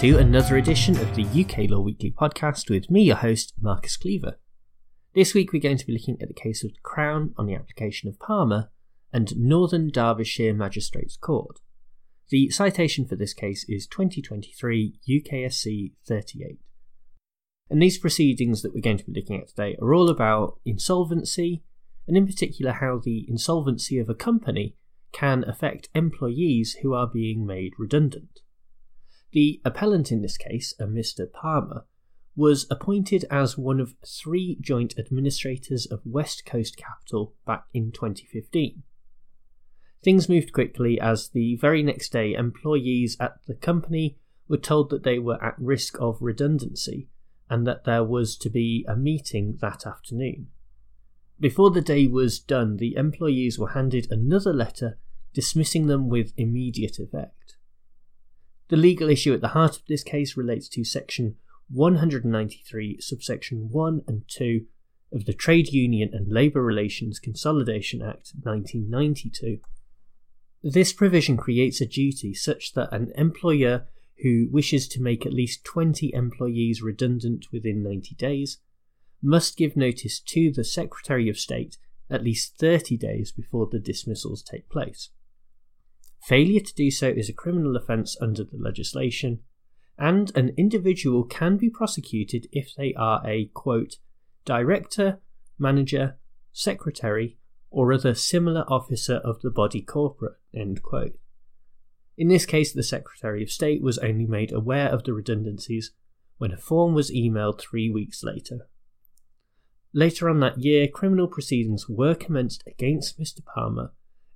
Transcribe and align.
to 0.00 0.16
another 0.16 0.56
edition 0.56 0.96
of 0.96 1.14
the 1.14 1.26
UK 1.26 1.68
Law 1.68 1.80
Weekly 1.80 2.10
podcast 2.10 2.70
with 2.70 2.90
me, 2.90 3.02
your 3.02 3.16
host, 3.16 3.52
Marcus 3.60 3.98
Cleaver. 3.98 4.38
This 5.14 5.34
week 5.34 5.52
we're 5.52 5.60
going 5.60 5.76
to 5.76 5.84
be 5.84 5.92
looking 5.92 6.16
at 6.22 6.28
the 6.28 6.32
case 6.32 6.64
of 6.64 6.70
the 6.70 6.80
Crown 6.82 7.34
on 7.36 7.44
the 7.44 7.54
application 7.54 8.08
of 8.08 8.18
Palmer 8.18 8.70
and 9.12 9.36
Northern 9.36 9.90
Derbyshire 9.90 10.54
Magistrates 10.54 11.18
Court. 11.18 11.60
The 12.30 12.48
citation 12.48 13.06
for 13.06 13.14
this 13.14 13.34
case 13.34 13.66
is 13.68 13.86
2023 13.86 14.94
UKSC 15.06 15.92
38. 16.08 16.60
And 17.68 17.82
these 17.82 17.98
proceedings 17.98 18.62
that 18.62 18.72
we're 18.72 18.80
going 18.80 18.96
to 18.96 19.04
be 19.04 19.20
looking 19.20 19.38
at 19.38 19.48
today 19.48 19.76
are 19.82 19.92
all 19.92 20.08
about 20.08 20.60
insolvency, 20.64 21.62
and 22.08 22.16
in 22.16 22.26
particular 22.26 22.72
how 22.72 23.02
the 23.04 23.26
insolvency 23.28 23.98
of 23.98 24.08
a 24.08 24.14
company 24.14 24.76
can 25.12 25.44
affect 25.46 25.90
employees 25.94 26.78
who 26.80 26.94
are 26.94 27.06
being 27.06 27.44
made 27.44 27.74
redundant. 27.76 28.40
The 29.32 29.60
appellant 29.64 30.10
in 30.10 30.22
this 30.22 30.36
case, 30.36 30.74
uh, 30.80 30.84
a 30.84 30.88
Mr. 30.88 31.30
Palmer, 31.30 31.84
was 32.34 32.66
appointed 32.70 33.24
as 33.30 33.58
one 33.58 33.80
of 33.80 33.94
three 34.04 34.56
joint 34.60 34.94
administrators 34.98 35.86
of 35.86 36.00
West 36.04 36.44
Coast 36.46 36.76
Capital 36.76 37.34
back 37.46 37.64
in 37.72 37.92
2015. 37.92 38.82
Things 40.02 40.28
moved 40.28 40.52
quickly 40.52 40.98
as 41.00 41.28
the 41.28 41.56
very 41.56 41.82
next 41.82 42.10
day 42.10 42.32
employees 42.32 43.16
at 43.20 43.34
the 43.46 43.54
company 43.54 44.18
were 44.48 44.56
told 44.56 44.90
that 44.90 45.02
they 45.02 45.18
were 45.18 45.42
at 45.44 45.58
risk 45.58 46.00
of 46.00 46.20
redundancy 46.20 47.08
and 47.48 47.66
that 47.66 47.84
there 47.84 48.04
was 48.04 48.36
to 48.36 48.48
be 48.48 48.84
a 48.88 48.96
meeting 48.96 49.58
that 49.60 49.86
afternoon. 49.86 50.48
Before 51.38 51.70
the 51.70 51.80
day 51.80 52.06
was 52.06 52.38
done, 52.38 52.76
the 52.76 52.96
employees 52.96 53.58
were 53.58 53.70
handed 53.70 54.10
another 54.10 54.52
letter 54.52 54.98
dismissing 55.32 55.86
them 55.86 56.08
with 56.08 56.32
immediate 56.36 56.98
effect. 56.98 57.56
The 58.70 58.76
legal 58.76 59.10
issue 59.10 59.34
at 59.34 59.40
the 59.40 59.48
heart 59.48 59.76
of 59.78 59.86
this 59.88 60.04
case 60.04 60.36
relates 60.36 60.68
to 60.68 60.84
Section 60.84 61.34
193, 61.70 63.00
subsection 63.00 63.68
1 63.68 64.02
and 64.06 64.22
2 64.28 64.64
of 65.12 65.24
the 65.24 65.32
Trade 65.32 65.72
Union 65.72 66.10
and 66.12 66.32
Labour 66.32 66.62
Relations 66.62 67.18
Consolidation 67.18 68.00
Act 68.00 68.32
1992. 68.40 69.58
This 70.62 70.92
provision 70.92 71.36
creates 71.36 71.80
a 71.80 71.86
duty 71.86 72.32
such 72.32 72.74
that 72.74 72.92
an 72.92 73.10
employer 73.16 73.88
who 74.22 74.46
wishes 74.52 74.86
to 74.90 75.02
make 75.02 75.26
at 75.26 75.32
least 75.32 75.64
20 75.64 76.14
employees 76.14 76.80
redundant 76.80 77.46
within 77.52 77.82
90 77.82 78.14
days 78.14 78.58
must 79.20 79.56
give 79.56 79.76
notice 79.76 80.20
to 80.20 80.52
the 80.52 80.62
Secretary 80.62 81.28
of 81.28 81.40
State 81.40 81.76
at 82.08 82.22
least 82.22 82.56
30 82.58 82.96
days 82.96 83.32
before 83.32 83.66
the 83.66 83.80
dismissals 83.80 84.44
take 84.44 84.68
place. 84.68 85.10
Failure 86.22 86.60
to 86.60 86.74
do 86.74 86.90
so 86.90 87.08
is 87.08 87.28
a 87.28 87.34
criminal 87.34 87.76
offence 87.76 88.16
under 88.20 88.44
the 88.44 88.56
legislation, 88.56 89.40
and 89.98 90.34
an 90.36 90.52
individual 90.56 91.24
can 91.24 91.56
be 91.56 91.70
prosecuted 91.70 92.46
if 92.52 92.74
they 92.74 92.94
are 92.94 93.22
a 93.26 93.46
quote, 93.54 93.96
director, 94.44 95.20
manager, 95.58 96.16
secretary, 96.52 97.38
or 97.70 97.92
other 97.92 98.14
similar 98.14 98.62
officer 98.68 99.16
of 99.16 99.40
the 99.42 99.50
body 99.50 99.80
corporate. 99.80 100.36
End 100.54 100.82
quote. 100.82 101.16
In 102.16 102.28
this 102.28 102.44
case, 102.44 102.72
the 102.72 102.82
Secretary 102.82 103.42
of 103.42 103.50
State 103.50 103.82
was 103.82 103.98
only 103.98 104.26
made 104.26 104.52
aware 104.52 104.88
of 104.88 105.04
the 105.04 105.14
redundancies 105.14 105.92
when 106.38 106.52
a 106.52 106.56
form 106.56 106.94
was 106.94 107.10
emailed 107.10 107.60
three 107.60 107.88
weeks 107.88 108.22
later. 108.22 108.68
Later 109.92 110.28
on 110.28 110.40
that 110.40 110.58
year, 110.58 110.86
criminal 110.86 111.28
proceedings 111.28 111.88
were 111.88 112.14
commenced 112.14 112.62
against 112.66 113.18
Mr. 113.18 113.44
Palmer, 113.44 113.92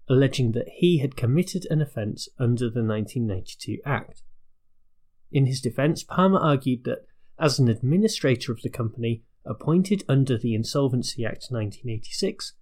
alleging 0.09 0.53
that 0.53 0.69
he 0.69 0.98
had 0.98 1.16
committed 1.16 1.66
an 1.70 1.81
offence 1.81 2.28
under 2.38 2.70
the 2.70 2.82
1992 2.82 3.78
Act. 3.84 4.22
In 5.32 5.47
his 5.47 5.60
defence, 5.60 6.03
Palmer 6.03 6.38
argued 6.38 6.84
that, 6.84 7.06
as 7.38 7.59
an 7.59 7.69
administrator 7.69 8.53
of 8.53 8.62
the 8.62 8.69
company 8.69 9.25
appointed 9.44 10.04
under 10.09 10.38
the 10.38 10.54
Insolvency 10.54 11.25
Act 11.25 11.47
1986, 11.50 12.53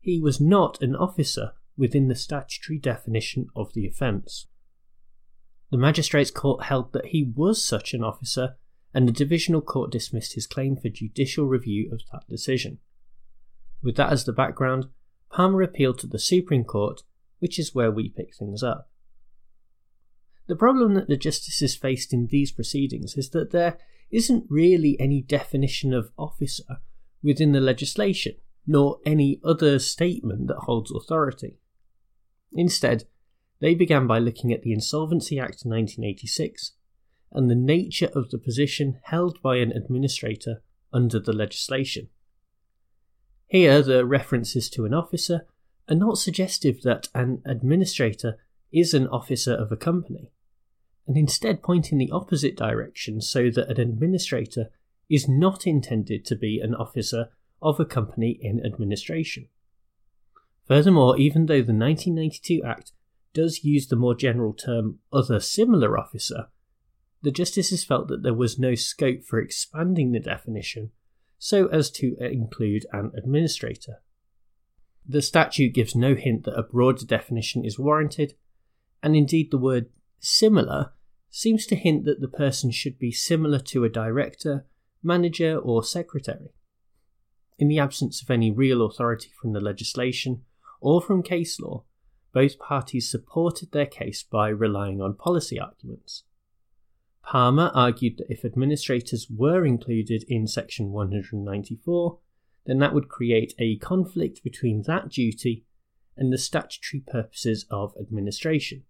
he 0.00 0.18
was 0.18 0.40
not 0.40 0.80
an 0.80 0.96
officer 0.96 1.52
within 1.76 2.08
the 2.08 2.14
statutory 2.14 2.78
definition 2.78 3.48
of 3.54 3.72
the 3.74 3.86
offence. 3.86 4.46
The 5.70 5.78
Magistrates 5.78 6.30
Court 6.30 6.64
held 6.64 6.92
that 6.92 7.06
he 7.06 7.22
was 7.22 7.64
such 7.64 7.94
an 7.94 8.04
officer 8.04 8.56
and 8.94 9.08
the 9.08 9.12
Divisional 9.12 9.62
Court 9.62 9.90
dismissed 9.90 10.34
his 10.34 10.46
claim 10.46 10.76
for 10.76 10.88
judicial 10.88 11.46
review 11.46 11.90
of 11.92 12.02
that 12.12 12.28
decision. 12.28 12.78
With 13.82 13.96
that 13.96 14.12
as 14.12 14.24
the 14.24 14.32
background, 14.32 14.86
Palmer 15.32 15.62
appealed 15.62 15.98
to 16.00 16.06
the 16.06 16.18
Supreme 16.18 16.64
Court, 16.64 17.02
which 17.38 17.58
is 17.58 17.74
where 17.74 17.90
we 17.90 18.10
pick 18.10 18.36
things 18.36 18.62
up. 18.62 18.90
The 20.46 20.56
problem 20.56 20.94
that 20.94 21.08
the 21.08 21.16
justices 21.16 21.74
faced 21.74 22.12
in 22.12 22.26
these 22.26 22.52
proceedings 22.52 23.16
is 23.16 23.30
that 23.30 23.50
there 23.50 23.78
isn't 24.10 24.44
really 24.50 24.96
any 25.00 25.22
definition 25.22 25.94
of 25.94 26.12
officer 26.18 26.80
within 27.22 27.52
the 27.52 27.60
legislation, 27.60 28.34
nor 28.66 28.98
any 29.06 29.40
other 29.42 29.78
statement 29.78 30.48
that 30.48 30.64
holds 30.64 30.92
authority. 30.92 31.56
Instead, 32.52 33.04
they 33.60 33.74
began 33.74 34.06
by 34.06 34.18
looking 34.18 34.52
at 34.52 34.62
the 34.62 34.72
Insolvency 34.72 35.38
Act 35.38 35.62
1986 35.64 36.72
and 37.30 37.48
the 37.48 37.54
nature 37.54 38.10
of 38.14 38.30
the 38.30 38.38
position 38.38 38.98
held 39.04 39.40
by 39.40 39.56
an 39.56 39.72
administrator 39.72 40.62
under 40.92 41.18
the 41.18 41.32
legislation. 41.32 42.08
Here, 43.52 43.82
the 43.82 44.06
references 44.06 44.70
to 44.70 44.86
an 44.86 44.94
officer 44.94 45.42
are 45.86 45.94
not 45.94 46.16
suggestive 46.16 46.80
that 46.84 47.08
an 47.14 47.42
administrator 47.44 48.38
is 48.72 48.94
an 48.94 49.06
officer 49.08 49.52
of 49.52 49.70
a 49.70 49.76
company, 49.76 50.32
and 51.06 51.18
instead 51.18 51.62
point 51.62 51.92
in 51.92 51.98
the 51.98 52.10
opposite 52.10 52.56
direction 52.56 53.20
so 53.20 53.50
that 53.50 53.68
an 53.68 53.78
administrator 53.78 54.70
is 55.10 55.28
not 55.28 55.66
intended 55.66 56.24
to 56.24 56.34
be 56.34 56.60
an 56.60 56.74
officer 56.74 57.28
of 57.60 57.78
a 57.78 57.84
company 57.84 58.38
in 58.40 58.64
administration. 58.64 59.48
Furthermore, 60.66 61.18
even 61.18 61.44
though 61.44 61.60
the 61.60 61.74
1992 61.74 62.62
Act 62.64 62.92
does 63.34 63.64
use 63.64 63.86
the 63.86 63.96
more 63.96 64.14
general 64.14 64.54
term 64.54 65.00
other 65.12 65.40
similar 65.40 65.98
officer, 65.98 66.46
the 67.20 67.30
justices 67.30 67.84
felt 67.84 68.08
that 68.08 68.22
there 68.22 68.32
was 68.32 68.58
no 68.58 68.74
scope 68.74 69.22
for 69.22 69.38
expanding 69.38 70.12
the 70.12 70.20
definition 70.20 70.90
so 71.44 71.66
as 71.66 71.90
to 71.90 72.16
include 72.20 72.86
an 72.92 73.10
administrator. 73.16 74.00
The 75.04 75.20
statute 75.20 75.74
gives 75.74 75.96
no 75.96 76.14
hint 76.14 76.44
that 76.44 76.56
a 76.56 76.62
broader 76.62 77.04
definition 77.04 77.64
is 77.64 77.80
warranted, 77.80 78.34
and 79.02 79.16
indeed 79.16 79.50
the 79.50 79.58
word 79.58 79.86
similar 80.20 80.92
seems 81.30 81.66
to 81.66 81.74
hint 81.74 82.04
that 82.04 82.20
the 82.20 82.28
person 82.28 82.70
should 82.70 82.96
be 82.96 83.10
similar 83.10 83.58
to 83.58 83.82
a 83.82 83.88
director, 83.88 84.66
manager, 85.02 85.58
or 85.58 85.82
secretary. 85.82 86.54
In 87.58 87.66
the 87.66 87.80
absence 87.80 88.22
of 88.22 88.30
any 88.30 88.52
real 88.52 88.86
authority 88.86 89.32
from 89.40 89.52
the 89.52 89.60
legislation 89.60 90.42
or 90.80 91.02
from 91.02 91.24
case 91.24 91.58
law, 91.58 91.82
both 92.32 92.60
parties 92.60 93.10
supported 93.10 93.72
their 93.72 93.86
case 93.86 94.22
by 94.22 94.48
relying 94.48 95.02
on 95.02 95.14
policy 95.14 95.58
arguments. 95.58 96.22
Palmer 97.22 97.70
argued 97.74 98.18
that 98.18 98.30
if 98.30 98.44
administrators 98.44 99.28
were 99.30 99.64
included 99.64 100.24
in 100.28 100.46
Section 100.46 100.90
194, 100.90 102.18
then 102.66 102.78
that 102.78 102.94
would 102.94 103.08
create 103.08 103.54
a 103.58 103.76
conflict 103.76 104.42
between 104.44 104.82
that 104.82 105.08
duty 105.08 105.64
and 106.16 106.32
the 106.32 106.38
statutory 106.38 107.00
purposes 107.00 107.64
of 107.70 107.94
administration. 107.98 108.84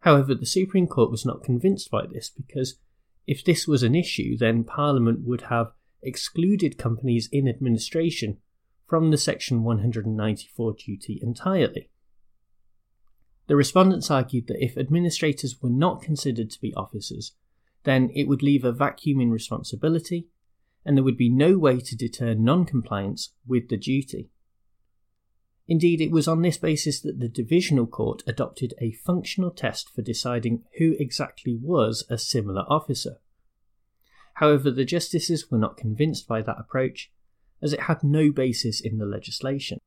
However, 0.00 0.34
the 0.34 0.46
Supreme 0.46 0.86
Court 0.86 1.10
was 1.10 1.24
not 1.24 1.44
convinced 1.44 1.90
by 1.90 2.06
this 2.06 2.30
because 2.30 2.78
if 3.26 3.44
this 3.44 3.68
was 3.68 3.82
an 3.82 3.94
issue, 3.94 4.36
then 4.36 4.64
Parliament 4.64 5.20
would 5.24 5.42
have 5.42 5.72
excluded 6.02 6.78
companies 6.78 7.28
in 7.30 7.48
administration 7.48 8.38
from 8.86 9.10
the 9.10 9.18
Section 9.18 9.62
194 9.62 10.74
duty 10.74 11.18
entirely. 11.22 11.90
The 13.48 13.56
respondents 13.56 14.10
argued 14.10 14.46
that 14.46 14.62
if 14.62 14.76
administrators 14.76 15.60
were 15.60 15.70
not 15.70 16.02
considered 16.02 16.50
to 16.50 16.60
be 16.60 16.74
officers, 16.74 17.32
then 17.84 18.10
it 18.14 18.28
would 18.28 18.42
leave 18.42 18.64
a 18.64 18.72
vacuum 18.72 19.20
in 19.20 19.30
responsibility, 19.30 20.28
and 20.84 20.96
there 20.96 21.04
would 21.04 21.16
be 21.16 21.30
no 21.30 21.58
way 21.58 21.80
to 21.80 21.96
deter 21.96 22.34
non 22.34 22.66
compliance 22.66 23.32
with 23.46 23.68
the 23.68 23.78
duty. 23.78 24.30
Indeed, 25.66 26.00
it 26.00 26.10
was 26.10 26.28
on 26.28 26.42
this 26.42 26.58
basis 26.58 27.00
that 27.00 27.20
the 27.20 27.28
Divisional 27.28 27.86
Court 27.86 28.22
adopted 28.26 28.74
a 28.80 28.92
functional 28.92 29.50
test 29.50 29.90
for 29.94 30.02
deciding 30.02 30.64
who 30.78 30.94
exactly 30.98 31.58
was 31.60 32.04
a 32.08 32.18
similar 32.18 32.62
officer. 32.68 33.18
However, 34.34 34.70
the 34.70 34.84
justices 34.84 35.50
were 35.50 35.58
not 35.58 35.76
convinced 35.76 36.28
by 36.28 36.42
that 36.42 36.58
approach, 36.58 37.10
as 37.62 37.72
it 37.72 37.82
had 37.82 38.04
no 38.04 38.30
basis 38.30 38.80
in 38.80 38.98
the 38.98 39.06
legislation. 39.06 39.78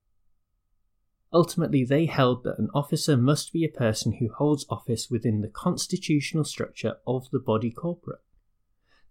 Ultimately, 1.33 1.85
they 1.85 2.07
held 2.07 2.43
that 2.43 2.59
an 2.59 2.69
officer 2.73 3.15
must 3.15 3.53
be 3.53 3.63
a 3.63 3.69
person 3.69 4.17
who 4.19 4.33
holds 4.33 4.65
office 4.69 5.09
within 5.09 5.41
the 5.41 5.47
constitutional 5.47 6.43
structure 6.43 6.97
of 7.07 7.29
the 7.31 7.39
body 7.39 7.71
corporate. 7.71 8.19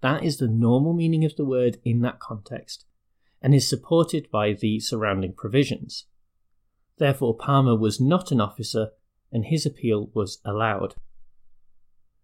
That 0.02 0.22
is 0.22 0.36
the 0.38 0.48
normal 0.48 0.92
meaning 0.92 1.24
of 1.24 1.36
the 1.36 1.44
word 1.44 1.78
in 1.84 2.00
that 2.02 2.20
context, 2.20 2.84
and 3.40 3.54
is 3.54 3.68
supported 3.68 4.30
by 4.30 4.52
the 4.52 4.80
surrounding 4.80 5.32
provisions. 5.32 6.06
Therefore, 6.98 7.36
Palmer 7.36 7.76
was 7.76 8.00
not 8.00 8.30
an 8.30 8.40
officer, 8.40 8.90
and 9.32 9.46
his 9.46 9.64
appeal 9.64 10.10
was 10.12 10.40
allowed. 10.44 10.96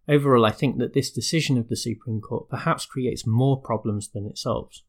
Overall, 0.07 0.45
I 0.45 0.51
think 0.51 0.77
that 0.77 0.93
this 0.93 1.11
decision 1.11 1.57
of 1.57 1.69
the 1.69 1.75
Supreme 1.75 2.21
Court 2.21 2.49
perhaps 2.49 2.85
creates 2.85 3.25
more 3.25 3.59
problems 3.59 4.09
than 4.09 4.25
it 4.25 4.37
solves. 4.37 4.83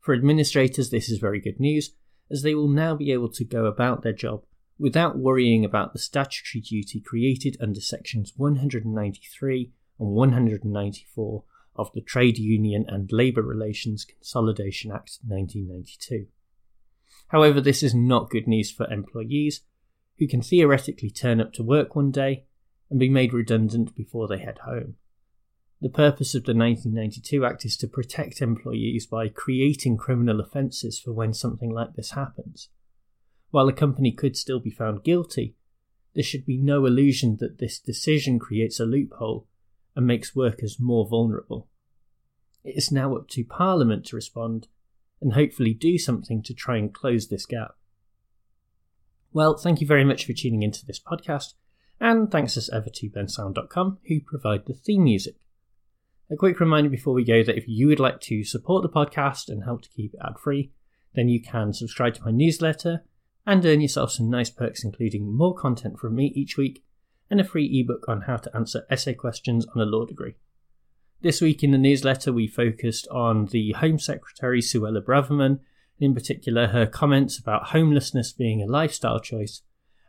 For 0.00 0.14
administrators, 0.14 0.90
this 0.90 1.08
is 1.08 1.18
very 1.18 1.40
good 1.40 1.58
news, 1.58 1.92
as 2.30 2.42
they 2.42 2.54
will 2.54 2.68
now 2.68 2.94
be 2.94 3.12
able 3.12 3.28
to 3.28 3.44
go 3.44 3.66
about 3.66 4.02
their 4.02 4.12
job 4.12 4.44
without 4.78 5.18
worrying 5.18 5.64
about 5.64 5.92
the 5.92 5.98
statutory 5.98 6.60
duty 6.60 7.00
created 7.00 7.56
under 7.60 7.80
sections 7.80 8.32
193 8.36 9.72
and 9.98 10.08
194 10.08 11.44
of 11.74 11.92
the 11.94 12.00
Trade 12.00 12.38
Union 12.38 12.84
and 12.88 13.10
Labour 13.12 13.42
Relations 13.42 14.04
Consolidation 14.04 14.90
Act 14.90 15.18
1992. 15.26 16.26
However, 17.28 17.60
this 17.60 17.82
is 17.82 17.94
not 17.94 18.30
good 18.30 18.46
news 18.46 18.70
for 18.70 18.90
employees 18.90 19.62
who 20.18 20.26
can 20.26 20.42
theoretically 20.42 21.10
turn 21.10 21.40
up 21.40 21.52
to 21.54 21.62
work 21.62 21.94
one 21.94 22.10
day 22.10 22.44
and 22.90 22.98
be 22.98 23.08
made 23.08 23.32
redundant 23.32 23.94
before 23.94 24.26
they 24.26 24.38
head 24.38 24.58
home. 24.64 24.96
The 25.80 25.88
purpose 25.88 26.34
of 26.34 26.42
the 26.42 26.54
1992 26.54 27.44
Act 27.44 27.64
is 27.64 27.76
to 27.76 27.86
protect 27.86 28.42
employees 28.42 29.06
by 29.06 29.28
creating 29.28 29.96
criminal 29.96 30.40
offences 30.40 30.98
for 30.98 31.12
when 31.12 31.32
something 31.32 31.70
like 31.70 31.94
this 31.94 32.12
happens. 32.12 32.68
While 33.50 33.68
a 33.68 33.72
company 33.72 34.10
could 34.10 34.36
still 34.36 34.58
be 34.58 34.70
found 34.70 35.04
guilty, 35.04 35.54
there 36.14 36.24
should 36.24 36.44
be 36.44 36.58
no 36.58 36.84
illusion 36.84 37.36
that 37.38 37.58
this 37.58 37.78
decision 37.78 38.40
creates 38.40 38.80
a 38.80 38.84
loophole 38.84 39.46
and 39.94 40.04
makes 40.04 40.34
workers 40.34 40.80
more 40.80 41.06
vulnerable. 41.06 41.68
It 42.64 42.76
is 42.76 42.90
now 42.90 43.14
up 43.14 43.28
to 43.28 43.44
Parliament 43.44 44.04
to 44.06 44.16
respond 44.16 44.66
and 45.20 45.34
hopefully 45.34 45.74
do 45.74 45.96
something 45.96 46.42
to 46.42 46.54
try 46.54 46.76
and 46.76 46.92
close 46.92 47.28
this 47.28 47.46
gap. 47.46 47.76
Well, 49.32 49.56
thank 49.56 49.80
you 49.80 49.86
very 49.86 50.04
much 50.04 50.26
for 50.26 50.32
tuning 50.32 50.64
into 50.64 50.84
this 50.84 50.98
podcast, 50.98 51.54
and 52.00 52.30
thanks 52.30 52.56
as 52.56 52.68
ever 52.70 52.90
to 52.90 53.10
bensound.com 53.10 53.98
who 54.08 54.20
provide 54.20 54.66
the 54.66 54.74
theme 54.74 55.04
music. 55.04 55.36
A 56.30 56.36
quick 56.36 56.60
reminder 56.60 56.90
before 56.90 57.14
we 57.14 57.24
go 57.24 57.42
that 57.42 57.56
if 57.56 57.66
you 57.66 57.86
would 57.86 58.00
like 58.00 58.20
to 58.22 58.44
support 58.44 58.82
the 58.82 58.88
podcast 58.90 59.48
and 59.48 59.64
help 59.64 59.80
to 59.82 59.88
keep 59.88 60.12
it 60.12 60.20
ad 60.22 60.38
free, 60.38 60.72
then 61.14 61.28
you 61.28 61.40
can 61.40 61.72
subscribe 61.72 62.14
to 62.14 62.22
my 62.22 62.30
newsletter 62.30 63.02
and 63.46 63.64
earn 63.64 63.80
yourself 63.80 64.10
some 64.10 64.28
nice 64.28 64.50
perks, 64.50 64.84
including 64.84 65.34
more 65.34 65.54
content 65.54 65.98
from 65.98 66.14
me 66.14 66.26
each 66.36 66.58
week 66.58 66.84
and 67.30 67.40
a 67.40 67.44
free 67.44 67.80
ebook 67.80 68.06
on 68.08 68.22
how 68.22 68.36
to 68.36 68.54
answer 68.54 68.86
essay 68.90 69.14
questions 69.14 69.66
on 69.74 69.80
a 69.80 69.86
law 69.86 70.04
degree. 70.04 70.34
This 71.22 71.40
week 71.40 71.62
in 71.62 71.70
the 71.70 71.78
newsletter, 71.78 72.30
we 72.30 72.46
focused 72.46 73.08
on 73.08 73.46
the 73.46 73.72
Home 73.72 73.98
Secretary 73.98 74.60
Suella 74.60 75.02
Braverman, 75.02 75.46
and 75.46 75.60
in 75.98 76.14
particular 76.14 76.68
her 76.68 76.86
comments 76.86 77.38
about 77.38 77.68
homelessness 77.68 78.32
being 78.32 78.62
a 78.62 78.66
lifestyle 78.66 79.18
choice, 79.18 79.62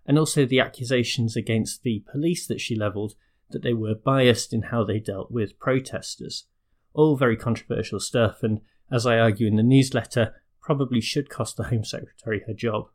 and 0.06 0.20
also 0.20 0.46
the 0.46 0.60
accusations 0.60 1.38
against 1.38 1.84
the 1.84 2.04
police 2.12 2.46
that 2.46 2.60
she 2.60 2.76
levelled 2.76 3.16
that 3.52 3.64
they 3.64 3.74
were 3.74 3.96
biased 3.96 4.54
in 4.54 4.64
how 4.64 4.84
they 4.84 5.00
dealt 5.00 5.32
with 5.32 5.60
protesters. 5.60 6.46
All 6.94 7.16
very 7.16 7.38
controversial 7.38 8.00
stuff, 8.00 8.44
and 8.44 8.62
as 8.92 9.06
I 9.06 9.20
argue 9.20 9.48
in 9.48 9.56
the 9.56 9.64
newsletter, 9.64 10.36
probably 10.62 11.02
should 11.02 11.30
cost 11.30 11.58
the 11.58 11.66
Home 11.66 11.84
Secretary 11.84 12.44
her 12.48 12.54
job. 12.54 12.90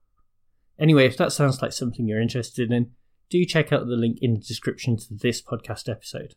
Anyway, 0.78 1.06
if 1.06 1.16
that 1.16 1.32
sounds 1.32 1.62
like 1.62 1.72
something 1.72 2.06
you're 2.06 2.20
interested 2.20 2.70
in, 2.70 2.90
do 3.30 3.44
check 3.44 3.72
out 3.72 3.86
the 3.86 3.96
link 3.96 4.18
in 4.20 4.34
the 4.34 4.40
description 4.40 4.96
to 4.96 5.06
this 5.10 5.40
podcast 5.40 5.88
episode. 5.88 6.34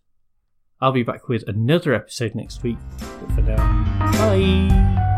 I'll 0.80 0.92
be 0.92 1.04
back 1.04 1.28
with 1.28 1.44
another 1.48 1.94
episode 1.94 2.36
next 2.36 2.62
week, 2.64 2.78
but 3.00 3.32
for 3.32 3.42
now, 3.42 3.58
bye! 4.14 5.17